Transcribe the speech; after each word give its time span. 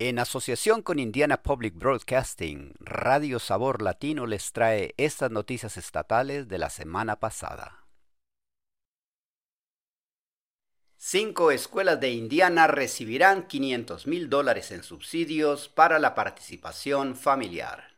En 0.00 0.18
asociación 0.18 0.82
con 0.82 0.98
Indiana 0.98 1.44
Public 1.44 1.76
Broadcasting, 1.76 2.74
Radio 2.80 3.38
Sabor 3.38 3.80
Latino 3.80 4.26
les 4.26 4.50
trae 4.50 4.92
estas 4.96 5.30
noticias 5.30 5.76
estatales 5.76 6.48
de 6.48 6.58
la 6.58 6.68
semana 6.68 7.20
pasada. 7.20 7.86
Cinco 10.96 11.52
escuelas 11.52 12.00
de 12.00 12.10
Indiana 12.10 12.66
recibirán 12.66 13.46
500 13.46 14.08
mil 14.08 14.28
dólares 14.28 14.72
en 14.72 14.82
subsidios 14.82 15.68
para 15.68 16.00
la 16.00 16.16
participación 16.16 17.14
familiar. 17.14 17.96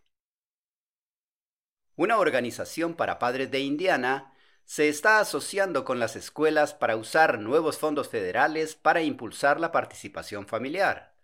Una 1.95 2.19
organización 2.19 2.93
para 2.93 3.19
padres 3.19 3.51
de 3.51 3.61
Indiana 3.61 4.35
se 4.67 4.91
está 4.91 5.19
asociando 5.19 5.87
con 5.87 5.99
las 5.99 6.15
escuelas 6.15 6.75
para 6.75 6.97
usar 6.97 7.39
nuevos 7.39 7.79
fondos 7.79 8.11
federales 8.11 8.77
para 8.77 9.01
impulsar 9.01 9.61
la 9.61 9.73
participación 9.73 10.47
familiar. 10.47 11.16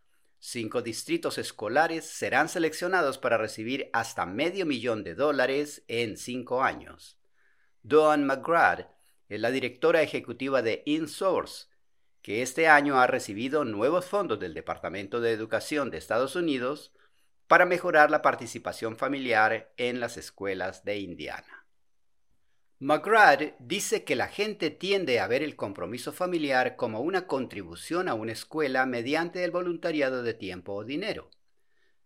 Cinco 0.45 0.83
distritos 0.83 1.39
escolares 1.39 2.05
serán 2.05 2.49
seleccionados 2.49 3.17
para 3.17 3.39
recibir 3.39 3.89
hasta 3.93 4.27
medio 4.27 4.67
millón 4.67 5.05
de 5.05 5.15
dólares 5.15 5.85
en 5.87 6.17
cinco 6.17 6.65
años. 6.65 7.17
Dawn 7.85 8.27
McGrath 8.27 8.89
es 9.29 9.41
la 9.41 9.53
directora 9.53 10.03
ejecutiva 10.03 10.61
de 10.61 10.83
InSource, 10.85 11.69
que 12.23 12.43
este 12.43 12.67
año 12.67 12.99
ha 12.99 13.07
recibido 13.07 13.65
nuevos 13.65 14.05
fondos 14.07 14.41
del 14.41 14.53
Departamento 14.53 15.21
de 15.21 15.31
Educación 15.31 15.93
de 15.93 15.99
Estados 15.99 16.35
Unidos 16.35 16.93
para 17.47 17.65
mejorar 17.65 18.11
la 18.11 18.21
participación 18.21 18.97
familiar 18.97 19.73
en 19.77 20.01
las 20.01 20.17
escuelas 20.17 20.85
de 20.85 20.99
Indiana. 20.99 21.62
McGrath 22.83 23.55
dice 23.61 24.03
que 24.03 24.17
la 24.17 24.27
gente 24.27 24.69
tiende 24.71 25.21
a 25.21 25.29
ver 25.29 25.45
el 25.45 25.55
compromiso 25.55 26.13
familiar 26.13 26.75
como 26.75 26.99
una 26.99 27.29
contribución 27.29 28.09
a 28.09 28.15
una 28.15 28.33
escuela 28.33 28.87
mediante 28.87 29.45
el 29.45 29.53
voluntariado 29.53 30.25
de 30.25 30.35
tiempo 30.35 30.75
o 30.75 30.85
dinero. 30.85 31.31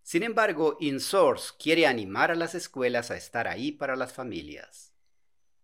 Sin 0.02 0.22
embargo, 0.22 0.76
InSource 0.78 1.54
quiere 1.58 1.86
animar 1.86 2.30
a 2.30 2.34
las 2.34 2.54
escuelas 2.54 3.10
a 3.10 3.16
estar 3.16 3.48
ahí 3.48 3.72
para 3.72 3.96
las 3.96 4.12
familias. 4.12 4.92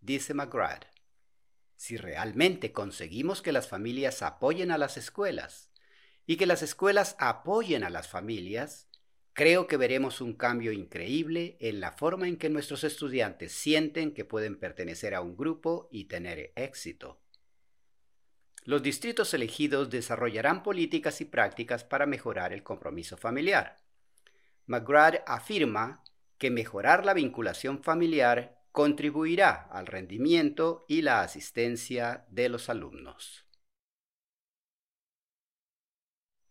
Dice 0.01 0.33
McGrath, 0.33 0.85
si 1.75 1.95
realmente 1.95 2.71
conseguimos 2.71 3.43
que 3.43 3.51
las 3.51 3.67
familias 3.67 4.23
apoyen 4.23 4.71
a 4.71 4.79
las 4.79 4.97
escuelas 4.97 5.69
y 6.25 6.37
que 6.37 6.47
las 6.47 6.63
escuelas 6.63 7.15
apoyen 7.19 7.83
a 7.83 7.91
las 7.91 8.07
familias, 8.07 8.87
Creo 9.33 9.65
que 9.65 9.77
veremos 9.77 10.21
un 10.21 10.33
cambio 10.33 10.71
increíble 10.71 11.57
en 11.59 11.79
la 11.79 11.91
forma 11.91 12.27
en 12.27 12.37
que 12.37 12.49
nuestros 12.49 12.83
estudiantes 12.83 13.51
sienten 13.51 14.13
que 14.13 14.25
pueden 14.25 14.59
pertenecer 14.59 15.15
a 15.15 15.21
un 15.21 15.35
grupo 15.35 15.89
y 15.91 16.05
tener 16.05 16.53
éxito. 16.55 17.19
Los 18.63 18.83
distritos 18.83 19.33
elegidos 19.33 19.89
desarrollarán 19.89 20.61
políticas 20.61 21.19
y 21.19 21.25
prácticas 21.25 21.83
para 21.83 22.05
mejorar 22.05 22.53
el 22.53 22.61
compromiso 22.61 23.17
familiar. 23.17 23.77
McGrath 24.67 25.23
afirma 25.25 26.03
que 26.37 26.51
mejorar 26.51 27.03
la 27.03 27.13
vinculación 27.13 27.81
familiar 27.81 28.61
contribuirá 28.71 29.67
al 29.71 29.87
rendimiento 29.87 30.85
y 30.87 31.01
la 31.01 31.21
asistencia 31.21 32.25
de 32.29 32.49
los 32.49 32.69
alumnos. 32.69 33.45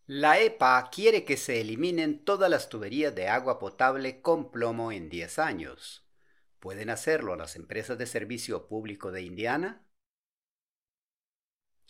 La 0.05 0.37
EPA 0.37 0.89
quiere 0.91 1.23
que 1.23 1.37
se 1.37 1.61
eliminen 1.61 2.25
todas 2.25 2.49
las 2.49 2.67
tuberías 2.67 3.15
de 3.15 3.29
agua 3.29 3.57
potable 3.57 4.19
con 4.19 4.51
plomo 4.51 4.91
en 4.91 5.07
10 5.07 5.39
años. 5.39 6.05
¿Pueden 6.59 6.89
hacerlo 6.89 7.37
las 7.37 7.55
empresas 7.55 7.97
de 7.97 8.05
servicio 8.05 8.67
público 8.67 9.13
de 9.13 9.21
Indiana? 9.21 9.87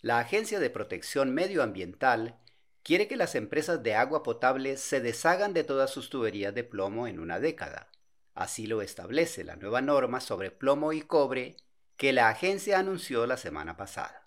La 0.00 0.20
Agencia 0.20 0.60
de 0.60 0.70
Protección 0.70 1.34
Medioambiental 1.34 2.38
quiere 2.84 3.08
que 3.08 3.16
las 3.16 3.34
empresas 3.34 3.82
de 3.82 3.96
agua 3.96 4.22
potable 4.22 4.76
se 4.76 5.00
deshagan 5.00 5.52
de 5.52 5.64
todas 5.64 5.90
sus 5.90 6.08
tuberías 6.08 6.54
de 6.54 6.62
plomo 6.62 7.08
en 7.08 7.18
una 7.18 7.40
década. 7.40 7.90
Así 8.32 8.68
lo 8.68 8.80
establece 8.80 9.42
la 9.42 9.56
nueva 9.56 9.80
norma 9.80 10.20
sobre 10.20 10.52
plomo 10.52 10.92
y 10.92 11.02
cobre 11.02 11.56
que 11.96 12.12
la 12.12 12.28
agencia 12.28 12.78
anunció 12.78 13.26
la 13.26 13.36
semana 13.36 13.76
pasada. 13.76 14.23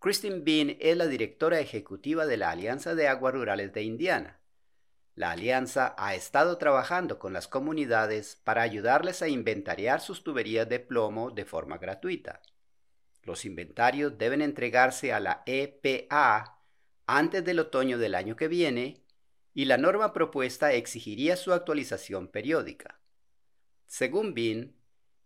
Christine 0.00 0.40
Bean 0.40 0.78
es 0.80 0.96
la 0.96 1.06
directora 1.06 1.60
ejecutiva 1.60 2.24
de 2.24 2.38
la 2.38 2.50
Alianza 2.50 2.94
de 2.94 3.06
Aguas 3.06 3.34
Rurales 3.34 3.74
de 3.74 3.82
Indiana. 3.82 4.40
La 5.14 5.32
alianza 5.32 5.94
ha 5.98 6.14
estado 6.14 6.56
trabajando 6.56 7.18
con 7.18 7.34
las 7.34 7.48
comunidades 7.48 8.40
para 8.42 8.62
ayudarles 8.62 9.20
a 9.20 9.28
inventariar 9.28 10.00
sus 10.00 10.24
tuberías 10.24 10.66
de 10.70 10.80
plomo 10.80 11.30
de 11.30 11.44
forma 11.44 11.76
gratuita. 11.76 12.40
Los 13.24 13.44
inventarios 13.44 14.16
deben 14.16 14.40
entregarse 14.40 15.12
a 15.12 15.20
la 15.20 15.42
EPA 15.44 16.62
antes 17.06 17.44
del 17.44 17.58
otoño 17.58 17.98
del 17.98 18.14
año 18.14 18.36
que 18.36 18.48
viene 18.48 19.04
y 19.52 19.66
la 19.66 19.76
norma 19.76 20.14
propuesta 20.14 20.72
exigiría 20.72 21.36
su 21.36 21.52
actualización 21.52 22.28
periódica. 22.28 22.98
Según 23.86 24.32
Bean, 24.32 24.79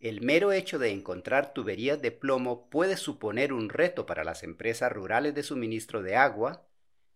el 0.05 0.21
mero 0.21 0.53
hecho 0.53 0.79
de 0.79 0.91
encontrar 0.91 1.55
tuberías 1.55 2.01
de 2.03 2.13
plomo 2.13 2.69
puede 2.69 2.99
suponer 2.99 3.55
un 3.55 3.71
reto 3.71 4.05
para 4.05 4.23
las 4.23 4.43
empresas 4.43 4.93
rurales 4.93 5.35
de 5.35 5.43
suministro 5.43 6.03
de 6.03 6.15
agua, 6.15 6.69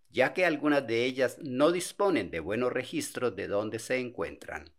ya 0.08 0.32
que 0.32 0.46
algunas 0.46 0.86
de 0.86 1.04
ellas 1.04 1.36
no 1.42 1.70
disponen 1.70 2.30
de 2.30 2.40
buenos 2.40 2.72
registros 2.72 3.36
de 3.36 3.46
dónde 3.46 3.78
se 3.78 3.98
encuentran. 3.98 4.72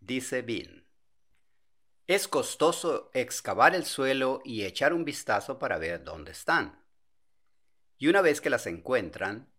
Dice 0.00 0.42
Bean. 0.42 0.88
Es 2.08 2.26
costoso 2.26 3.12
excavar 3.14 3.76
el 3.76 3.84
suelo 3.84 4.40
y 4.44 4.64
echar 4.64 4.92
un 4.92 5.04
vistazo 5.04 5.60
para 5.60 5.78
ver 5.78 6.02
dónde 6.02 6.32
están. 6.32 6.84
Y 7.96 8.08
una 8.08 8.22
vez 8.22 8.40
que 8.40 8.50
las 8.50 8.66
encuentran, 8.66 9.53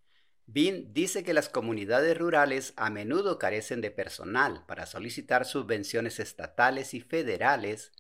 Bean 0.48 0.94
dice 0.94 1.24
que 1.24 1.34
las 1.34 1.50
comunidades 1.50 2.18
rurales 2.18 2.74
a 2.78 2.90
menudo 2.90 3.40
carecen 3.40 3.82
de 3.82 3.92
personal 3.92 4.64
para 4.68 4.86
solicitar 4.86 5.46
subvenciones 5.46 6.20
estatales 6.20 6.94
y 6.94 7.02
federales 7.02 7.92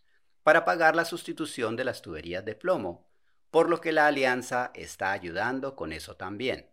para 0.43 0.63
pagar 0.63 0.95
la 0.95 1.05
sustitución 1.05 1.75
de 1.75 1.85
las 1.85 2.03
tuberías 2.03 2.45
de 2.45 2.53
plomo, 2.53 3.09
por 3.49 3.67
lo 3.67 3.81
que 3.81 3.91
la 3.91 4.05
alianza 4.05 4.71
está 4.75 5.11
ayudando 5.11 5.75
con 5.75 5.91
eso 5.91 6.17
también. 6.17 6.69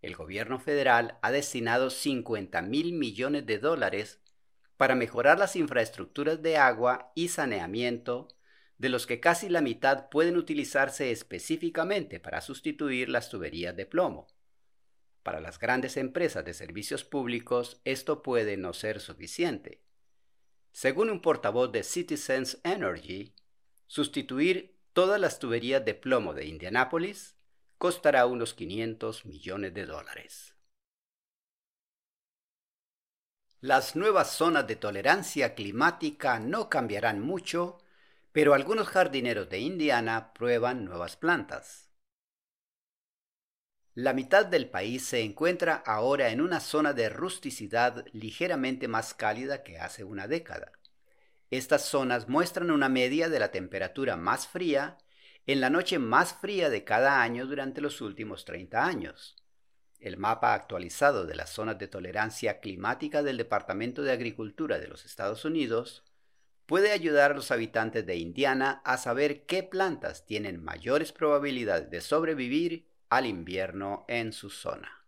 El 0.00 0.16
gobierno 0.16 0.58
federal 0.58 1.18
ha 1.20 1.30
destinado 1.30 1.90
50 1.90 2.62
mil 2.62 2.92
millones 2.92 3.44
de 3.44 3.58
dólares 3.58 4.20
para 4.76 4.94
mejorar 4.94 5.38
las 5.38 5.54
infraestructuras 5.54 6.42
de 6.42 6.56
agua 6.56 7.12
y 7.14 7.28
saneamiento, 7.28 8.28
de 8.78 8.88
los 8.88 9.06
que 9.06 9.20
casi 9.20 9.48
la 9.48 9.60
mitad 9.60 10.08
pueden 10.08 10.36
utilizarse 10.36 11.10
específicamente 11.10 12.20
para 12.20 12.40
sustituir 12.40 13.08
las 13.08 13.28
tuberías 13.28 13.76
de 13.76 13.86
plomo. 13.86 14.26
Para 15.24 15.40
las 15.40 15.58
grandes 15.58 15.96
empresas 15.96 16.44
de 16.44 16.52
servicios 16.52 17.02
públicos 17.02 17.80
esto 17.84 18.22
puede 18.22 18.58
no 18.58 18.74
ser 18.74 19.00
suficiente. 19.00 19.80
Según 20.70 21.08
un 21.08 21.22
portavoz 21.22 21.72
de 21.72 21.82
Citizens 21.82 22.60
Energy, 22.62 23.34
sustituir 23.86 24.78
todas 24.92 25.18
las 25.18 25.38
tuberías 25.38 25.82
de 25.82 25.94
plomo 25.94 26.34
de 26.34 26.44
Indianápolis 26.44 27.36
costará 27.78 28.26
unos 28.26 28.52
500 28.52 29.24
millones 29.24 29.72
de 29.72 29.86
dólares. 29.86 30.54
Las 33.60 33.96
nuevas 33.96 34.30
zonas 34.30 34.66
de 34.66 34.76
tolerancia 34.76 35.54
climática 35.54 36.38
no 36.38 36.68
cambiarán 36.68 37.22
mucho, 37.22 37.78
pero 38.30 38.52
algunos 38.52 38.88
jardineros 38.88 39.48
de 39.48 39.60
Indiana 39.60 40.34
prueban 40.34 40.84
nuevas 40.84 41.16
plantas. 41.16 41.93
La 43.96 44.12
mitad 44.12 44.44
del 44.44 44.68
país 44.68 45.04
se 45.04 45.20
encuentra 45.22 45.76
ahora 45.86 46.30
en 46.30 46.40
una 46.40 46.58
zona 46.58 46.92
de 46.92 47.08
rusticidad 47.08 48.04
ligeramente 48.12 48.88
más 48.88 49.14
cálida 49.14 49.62
que 49.62 49.78
hace 49.78 50.02
una 50.02 50.26
década. 50.26 50.72
Estas 51.52 51.82
zonas 51.82 52.28
muestran 52.28 52.72
una 52.72 52.88
media 52.88 53.28
de 53.28 53.38
la 53.38 53.52
temperatura 53.52 54.16
más 54.16 54.48
fría 54.48 54.98
en 55.46 55.60
la 55.60 55.70
noche 55.70 56.00
más 56.00 56.34
fría 56.34 56.70
de 56.70 56.82
cada 56.82 57.22
año 57.22 57.46
durante 57.46 57.80
los 57.80 58.00
últimos 58.00 58.44
30 58.44 58.84
años. 58.84 59.36
El 60.00 60.16
mapa 60.16 60.54
actualizado 60.54 61.24
de 61.24 61.36
las 61.36 61.50
zonas 61.50 61.78
de 61.78 61.86
tolerancia 61.86 62.58
climática 62.58 63.22
del 63.22 63.36
Departamento 63.36 64.02
de 64.02 64.10
Agricultura 64.10 64.80
de 64.80 64.88
los 64.88 65.04
Estados 65.04 65.44
Unidos 65.44 66.02
puede 66.66 66.90
ayudar 66.90 67.30
a 67.30 67.34
los 67.34 67.52
habitantes 67.52 68.04
de 68.04 68.16
Indiana 68.16 68.82
a 68.84 68.98
saber 68.98 69.46
qué 69.46 69.62
plantas 69.62 70.26
tienen 70.26 70.64
mayores 70.64 71.12
probabilidades 71.12 71.90
de 71.90 72.00
sobrevivir 72.00 72.92
al 73.16 73.26
invierno 73.26 74.04
en 74.08 74.32
su 74.32 74.50
zona. 74.50 75.04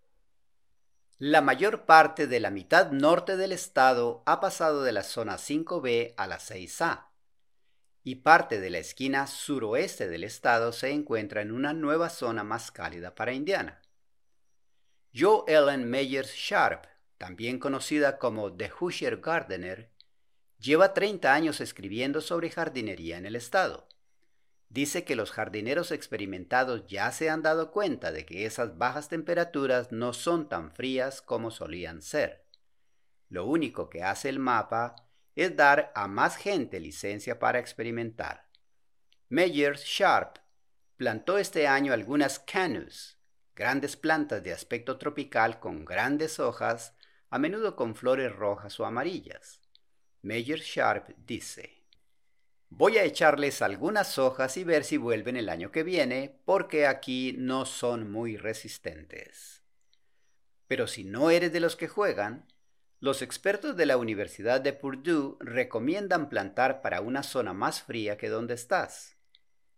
La 1.18 1.40
mayor 1.40 1.86
parte 1.86 2.26
de 2.26 2.40
la 2.40 2.50
mitad 2.50 2.90
norte 2.90 3.36
del 3.36 3.52
estado 3.52 4.22
ha 4.26 4.40
pasado 4.40 4.82
de 4.82 4.92
la 4.92 5.02
zona 5.02 5.36
5B 5.36 6.14
a 6.16 6.26
la 6.26 6.38
6A, 6.38 7.06
y 8.02 8.16
parte 8.16 8.60
de 8.60 8.70
la 8.70 8.78
esquina 8.78 9.26
suroeste 9.26 10.08
del 10.08 10.24
estado 10.24 10.72
se 10.72 10.90
encuentra 10.90 11.42
en 11.42 11.50
una 11.50 11.72
nueva 11.72 12.08
zona 12.08 12.44
más 12.44 12.70
cálida 12.70 13.14
para 13.14 13.32
Indiana. 13.32 13.82
Joe 15.12 15.42
Ellen 15.48 15.88
Meyers 15.90 16.32
Sharp, 16.34 16.86
también 17.18 17.58
conocida 17.58 18.18
como 18.18 18.54
The 18.54 18.70
Hoosier 18.70 19.16
Gardener, 19.20 19.90
lleva 20.58 20.94
30 20.94 21.32
años 21.32 21.60
escribiendo 21.60 22.20
sobre 22.20 22.50
jardinería 22.50 23.18
en 23.18 23.26
el 23.26 23.34
estado. 23.34 23.85
Dice 24.76 25.04
que 25.04 25.16
los 25.16 25.32
jardineros 25.32 25.90
experimentados 25.90 26.86
ya 26.86 27.10
se 27.10 27.30
han 27.30 27.40
dado 27.40 27.70
cuenta 27.70 28.12
de 28.12 28.26
que 28.26 28.44
esas 28.44 28.76
bajas 28.76 29.08
temperaturas 29.08 29.90
no 29.90 30.12
son 30.12 30.50
tan 30.50 30.70
frías 30.70 31.22
como 31.22 31.50
solían 31.50 32.02
ser. 32.02 32.44
Lo 33.30 33.46
único 33.46 33.88
que 33.88 34.02
hace 34.02 34.28
el 34.28 34.38
mapa 34.38 34.94
es 35.34 35.56
dar 35.56 35.92
a 35.94 36.08
más 36.08 36.36
gente 36.36 36.78
licencia 36.78 37.38
para 37.38 37.58
experimentar. 37.58 38.50
Meyers 39.30 39.82
Sharp 39.82 40.40
plantó 40.98 41.38
este 41.38 41.66
año 41.66 41.94
algunas 41.94 42.38
canus, 42.38 43.16
grandes 43.54 43.96
plantas 43.96 44.42
de 44.42 44.52
aspecto 44.52 44.98
tropical 44.98 45.58
con 45.58 45.86
grandes 45.86 46.38
hojas, 46.38 46.94
a 47.30 47.38
menudo 47.38 47.76
con 47.76 47.94
flores 47.94 48.30
rojas 48.36 48.78
o 48.78 48.84
amarillas. 48.84 49.62
Meyers 50.20 50.66
Sharp 50.66 51.16
dice, 51.16 51.75
Voy 52.78 52.98
a 52.98 53.04
echarles 53.04 53.62
algunas 53.62 54.18
hojas 54.18 54.58
y 54.58 54.62
ver 54.62 54.84
si 54.84 54.98
vuelven 54.98 55.38
el 55.38 55.48
año 55.48 55.72
que 55.72 55.82
viene, 55.82 56.38
porque 56.44 56.86
aquí 56.86 57.34
no 57.38 57.64
son 57.64 58.12
muy 58.12 58.36
resistentes. 58.36 59.62
Pero 60.66 60.86
si 60.86 61.02
no 61.02 61.30
eres 61.30 61.54
de 61.54 61.60
los 61.60 61.74
que 61.74 61.88
juegan, 61.88 62.44
los 63.00 63.22
expertos 63.22 63.78
de 63.78 63.86
la 63.86 63.96
Universidad 63.96 64.60
de 64.60 64.74
Purdue 64.74 65.38
recomiendan 65.40 66.28
plantar 66.28 66.82
para 66.82 67.00
una 67.00 67.22
zona 67.22 67.54
más 67.54 67.80
fría 67.80 68.18
que 68.18 68.28
donde 68.28 68.52
estás. 68.52 69.16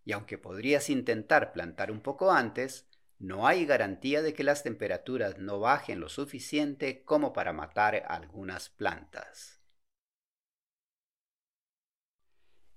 Y 0.04 0.10
aunque 0.10 0.36
podrías 0.36 0.90
intentar 0.90 1.52
plantar 1.52 1.92
un 1.92 2.00
poco 2.00 2.32
antes, 2.32 2.88
no 3.20 3.46
hay 3.46 3.64
garantía 3.64 4.22
de 4.22 4.34
que 4.34 4.42
las 4.42 4.64
temperaturas 4.64 5.38
no 5.38 5.60
bajen 5.60 6.00
lo 6.00 6.08
suficiente 6.08 7.04
como 7.04 7.32
para 7.32 7.52
matar 7.52 8.02
algunas 8.08 8.70
plantas. 8.70 9.57